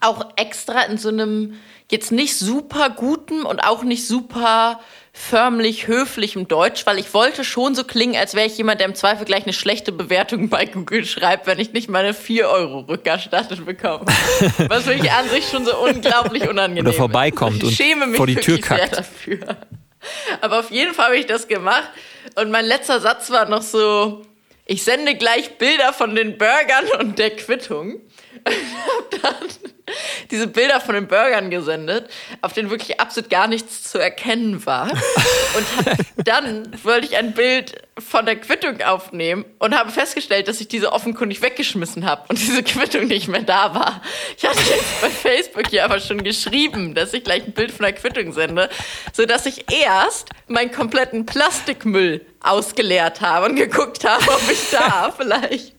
[0.00, 1.54] Auch extra in so einem
[1.88, 4.80] jetzt nicht super guten und auch nicht super
[5.12, 8.96] förmlich höflichem Deutsch, weil ich wollte schon so klingen, als wäre ich jemand, der im
[8.96, 13.64] Zweifel gleich eine schlechte Bewertung bei Google schreibt, wenn ich nicht meine 4 Euro rückerstattet
[13.64, 14.06] bekomme.
[14.68, 17.62] Was wirklich an sich schon so unglaublich unangenehm Oder vorbeikommt ist.
[17.62, 18.96] Ich und schäme mich vor die Tür kackt.
[18.96, 19.56] dafür.
[20.40, 21.88] Aber auf jeden Fall habe ich das gemacht.
[22.36, 24.22] Und mein letzter Satz war noch so:
[24.66, 28.00] Ich sende gleich Bilder von den Burgern und der Quittung.
[29.12, 29.48] Und hab dann
[30.30, 34.90] diese Bilder von den Burgern gesendet, auf denen wirklich absolut gar nichts zu erkennen war.
[34.90, 40.60] Und hab, dann wollte ich ein Bild von der Quittung aufnehmen und habe festgestellt, dass
[40.60, 44.02] ich diese offenkundig weggeschmissen habe und diese Quittung nicht mehr da war.
[44.36, 47.84] Ich hatte jetzt bei Facebook hier aber schon geschrieben, dass ich gleich ein Bild von
[47.84, 48.70] der Quittung sende,
[49.12, 55.74] sodass ich erst meinen kompletten Plastikmüll ausgeleert habe und geguckt habe, ob ich da vielleicht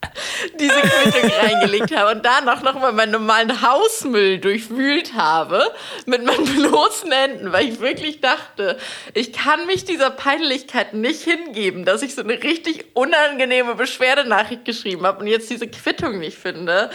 [0.60, 5.62] diese Quittung reingelegt habe und danach nochmal meinen normalen Hausmüll durchwühlt habe
[6.04, 8.78] mit meinen bloßen Händen, weil ich wirklich dachte,
[9.14, 15.06] ich kann mich dieser Peinlichkeit nicht hingeben, dass ich so eine richtig unangenehme Beschwerdenachricht geschrieben
[15.06, 16.90] habe und jetzt diese Quittung nicht finde.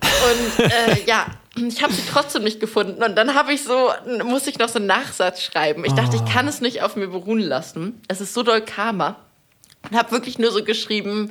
[0.00, 3.02] Und äh, ja, ich habe sie trotzdem nicht gefunden.
[3.02, 3.90] Und dann habe ich so,
[4.24, 5.84] musste ich noch so einen Nachsatz schreiben.
[5.84, 8.02] Ich dachte, ich kann es nicht auf mir beruhen lassen.
[8.08, 9.16] Es ist so doll Karma.
[9.88, 11.30] Und habe wirklich nur so geschrieben,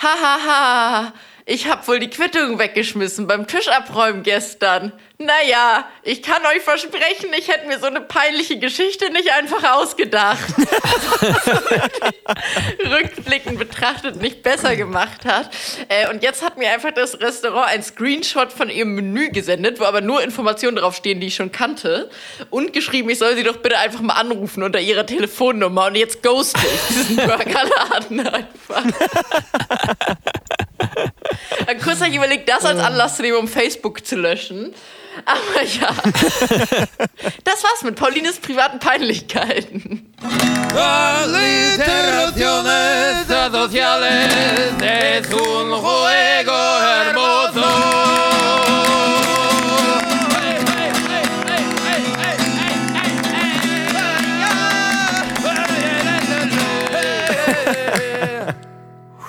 [0.00, 1.12] hahaha,
[1.50, 4.92] ich habe wohl die Quittung weggeschmissen beim Tischabräumen gestern.
[5.18, 10.38] Naja, ich kann euch versprechen, ich hätte mir so eine peinliche Geschichte nicht einfach ausgedacht.
[12.88, 15.50] Rückblickend betrachtet nicht besser gemacht hat.
[15.88, 19.86] Äh, und jetzt hat mir einfach das Restaurant ein Screenshot von ihrem Menü gesendet, wo
[19.86, 22.10] aber nur Informationen draufstehen, die ich schon kannte.
[22.50, 25.88] Und geschrieben, ich soll sie doch bitte einfach mal anrufen unter ihrer Telefonnummer.
[25.88, 28.84] Und jetzt ghost ich diesen Burgerladen einfach.
[31.70, 34.74] Dann kurz habe ich überlegt, das als Anlass zu nehmen, um Facebook zu löschen.
[35.24, 35.88] Aber ja,
[37.44, 40.12] das war's mit Paulines privaten Peinlichkeiten.
[40.74, 44.32] Alliteraciones sociales
[44.80, 47.64] es un juego hermoso.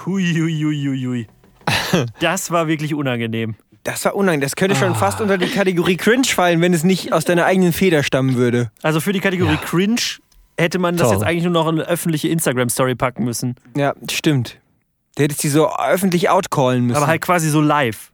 [0.06, 1.28] Huiuiuiui.
[2.20, 3.56] Das war wirklich unangenehm.
[3.84, 4.42] Das war unangenehm.
[4.42, 7.74] Das könnte schon fast unter die Kategorie Cringe fallen, wenn es nicht aus deiner eigenen
[7.74, 8.72] Feder stammen würde.
[8.84, 10.02] Also für die Kategorie Cringe
[10.58, 11.18] hätte man das Toll.
[11.18, 13.56] jetzt eigentlich nur noch in eine öffentliche Instagram-Story packen müssen.
[13.76, 14.60] Ja, stimmt.
[15.16, 16.98] Du hättest die so öffentlich outcallen müssen.
[16.98, 18.12] Aber halt quasi so live.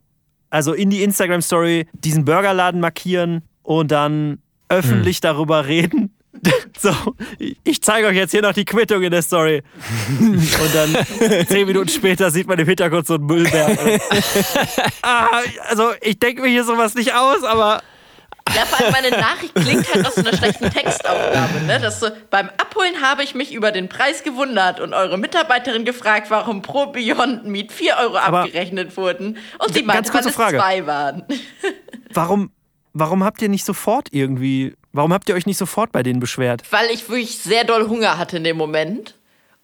[0.49, 6.13] Also in die Instagram-Story diesen Burgerladen markieren und dann öffentlich darüber reden.
[6.79, 6.91] So,
[7.63, 9.63] ich zeige euch jetzt hier noch die Quittung in der Story.
[10.19, 13.77] Und dann zehn Minuten später sieht man im Hintergrund so einen Müllberg.
[15.01, 17.81] ah, also ich denke mir hier sowas nicht aus, aber
[18.55, 21.61] Ja, vor allem meine Nachricht klingt halt aus so einer schlechten Textaufgabe.
[21.65, 21.79] Ne?
[21.81, 26.27] Das so, beim Abholen habe ich mich über den Preis gewundert und eure Mitarbeiterin gefragt,
[26.29, 29.37] warum pro Beyond Meat 4 Euro Aber- abgerechnet wurden.
[29.57, 30.57] Und sie meinte, weil es Frage.
[30.57, 31.23] zwei waren.
[32.13, 32.51] warum,
[32.93, 36.63] warum habt ihr nicht sofort irgendwie, warum habt ihr euch nicht sofort bei denen beschwert?
[36.71, 39.15] Weil ich wirklich sehr doll Hunger hatte in dem Moment.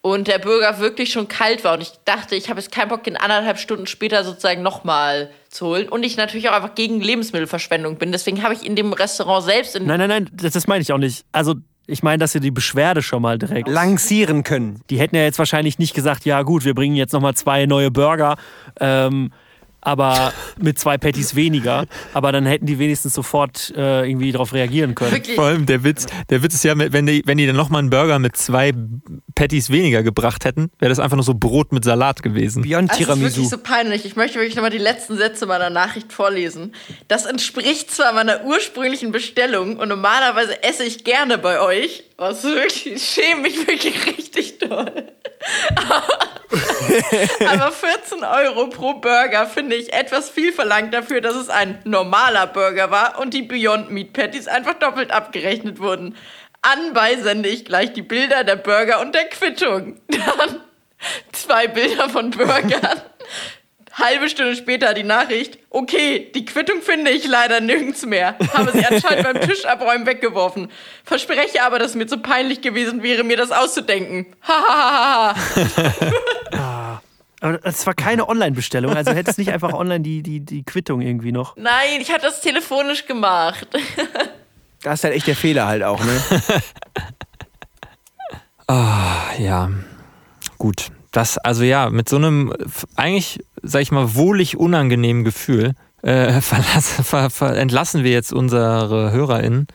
[0.06, 1.76] Und der Burger wirklich schon kalt war.
[1.76, 5.67] Und ich dachte, ich habe jetzt keinen Bock, den anderthalb Stunden später sozusagen nochmal zu
[5.67, 5.88] holen.
[5.88, 8.12] Und ich natürlich auch einfach gegen Lebensmittelverschwendung bin.
[8.12, 10.91] Deswegen habe ich in dem Restaurant selbst in Nein, nein, nein, das, das meine ich
[10.91, 11.24] auch nicht.
[11.32, 11.56] Also
[11.88, 13.67] ich meine, dass ihr die Beschwerde schon mal direkt.
[13.67, 14.82] lancieren können.
[14.89, 17.91] Die hätten ja jetzt wahrscheinlich nicht gesagt, ja gut, wir bringen jetzt nochmal zwei neue
[17.91, 18.36] Burger,
[18.80, 19.32] ähm,
[19.86, 21.86] aber mit zwei Patties weniger.
[22.13, 25.12] Aber dann hätten die wenigstens sofort äh, irgendwie darauf reagieren können.
[25.12, 25.36] wirklich.
[25.36, 27.89] Vor allem der Witz, der Witz ist ja, wenn die, wenn die dann nochmal einen
[27.89, 28.74] Burger mit zwei
[29.36, 32.63] Patties weniger gebracht hätten, wäre das einfach nur so Brot mit Salat gewesen.
[32.63, 33.36] Beyond Das ist Tiramisu.
[33.38, 34.06] wirklich so peinlich.
[34.06, 36.74] Ich möchte wirklich nochmal die letzten Sätze meiner Nachricht vorlesen.
[37.08, 42.04] Das entspricht zwar meiner ursprünglichen Bestellung und normalerweise esse ich gerne bei euch.
[42.24, 45.12] Was wirklich, ich schäme mich wirklich richtig doll.
[47.46, 52.48] Aber 14 Euro pro Burger finde ich etwas viel verlangt dafür, dass es ein normaler
[52.48, 56.16] Burger war und die Beyond Meat Patties einfach doppelt abgerechnet wurden.
[56.62, 60.00] Anbei sende ich gleich die Bilder der Burger und der Quittung.
[60.08, 60.62] Dann
[61.34, 63.02] zwei Bilder von Burgern.
[63.94, 68.36] Halbe Stunde später die Nachricht, okay, die Quittung finde ich leider nirgends mehr.
[68.54, 70.70] Habe sie anscheinend beim Tischabräumen weggeworfen.
[71.04, 74.28] Verspreche aber, dass es mir zu peinlich gewesen wäre, mir das auszudenken.
[74.42, 75.36] Hahaha.
[77.42, 81.34] Aber das war keine Online-Bestellung, also hättest nicht einfach online die, die, die Quittung irgendwie
[81.34, 81.58] noch.
[81.58, 83.68] Nein, ich habe das telefonisch gemacht.
[84.82, 86.22] Das ist halt echt der Fehler halt auch, ne?
[89.40, 89.70] Ja,
[90.58, 90.88] gut.
[91.12, 92.54] Das, also ja, mit so einem
[92.96, 95.73] eigentlich, sag ich mal, wohlig unangenehmen Gefühl
[96.04, 99.67] äh, verlass, ver, ver, entlassen wir jetzt unsere HörerInnen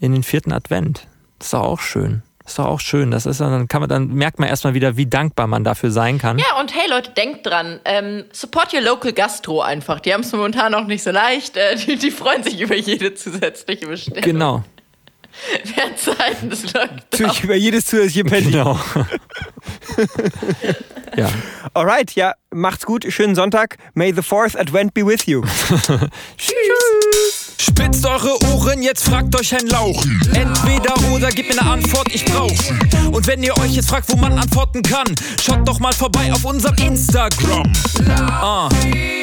[0.00, 1.06] in den vierten Advent.
[1.38, 2.22] Das ist doch auch schön.
[2.42, 3.10] Das ist doch auch schön.
[3.10, 6.18] Das ist, dann kann man, dann merkt man erstmal wieder, wie dankbar man dafür sein
[6.18, 6.38] kann.
[6.38, 10.00] Ja, und hey Leute, denkt dran, ähm, support your local Gastro einfach.
[10.00, 11.56] Die haben es momentan auch nicht so leicht.
[11.56, 14.22] Äh, die, die freuen sich über jede zusätzliche Bestellung.
[14.22, 14.64] Genau.
[15.76, 17.04] während Zeiten des Lockdowns.
[17.18, 18.50] Natürlich über jedes zusätzliche Penny.
[18.50, 18.78] Genau.
[21.16, 21.28] ja.
[21.74, 23.04] Alright, ja, macht's gut.
[23.08, 23.76] Schönen Sonntag.
[23.94, 25.42] May the fourth Advent be with you.
[27.78, 30.02] Spitzt eure Ohren, jetzt fragt euch ein Lauch.
[30.32, 32.50] Entweder oder, gebt mir eine Antwort, ich brauch.
[33.12, 35.04] Und wenn ihr euch jetzt fragt, wo man antworten kann,
[35.38, 37.70] schaut doch mal vorbei auf unserem Instagram.
[38.30, 38.70] Ah,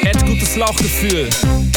[0.04, 1.28] Ed gutes Lauchgefühl.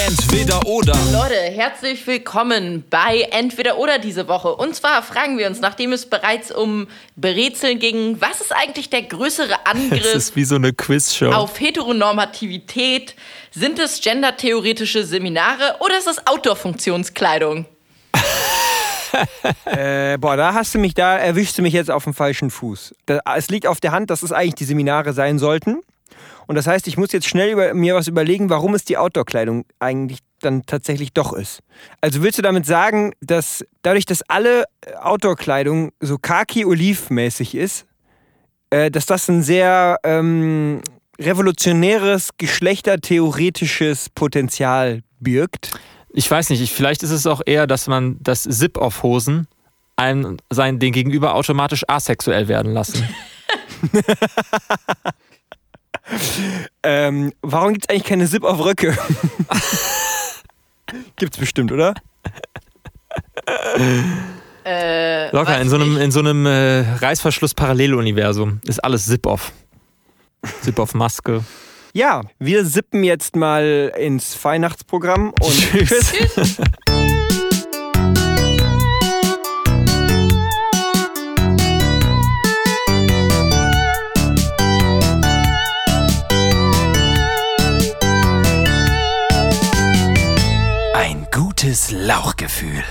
[0.05, 0.95] Entweder oder.
[1.11, 4.55] Leute, herzlich willkommen bei Entweder oder diese Woche.
[4.55, 9.01] Und zwar fragen wir uns, nachdem es bereits um Berätseln ging, was ist eigentlich der
[9.01, 11.31] größere Es Angriff ist wie so eine Quizshow.
[11.31, 13.15] auf Heteronormativität?
[13.51, 17.65] Sind es gendertheoretische Seminare oder ist es Outdoor-Funktionskleidung?
[19.65, 22.93] Äh, boah, da hast du mich, da erwischst du mich jetzt auf dem falschen Fuß.
[23.05, 25.81] Da, es liegt auf der Hand, dass es eigentlich die Seminare sein sollten.
[26.45, 29.65] Und das heißt, ich muss jetzt schnell über, mir was überlegen, warum es die Outdoor-Kleidung
[29.79, 31.59] eigentlich dann tatsächlich doch ist.
[32.01, 34.65] Also willst du damit sagen, dass dadurch, dass alle
[35.01, 37.85] Outdoor-Kleidung so khaki-oliv-mäßig ist,
[38.69, 40.81] äh, dass das ein sehr ähm,
[41.19, 45.71] revolutionäres, geschlechtertheoretisches Potenzial birgt?
[46.13, 49.47] Ich weiß nicht, ich, vielleicht ist es auch eher, dass man das Zip auf Hosen
[49.95, 53.07] einem sein, den Gegenüber automatisch asexuell werden lassen.
[56.83, 58.97] Ähm, warum gibt es eigentlich keine Zip auf Röcke?
[61.17, 61.93] Gibt's bestimmt, oder?
[64.65, 69.51] Äh, Locker, in so einem, in so einem äh, Reißverschluss-Paralleluniversum ist alles Zip-off.
[70.61, 71.43] Zip-off-Maske.
[71.93, 76.11] Ja, wir sippen jetzt mal ins Weihnachtsprogramm und Tschüss.
[76.11, 76.57] Tschüss.
[90.93, 92.83] Ein gutes Lauchgefühl.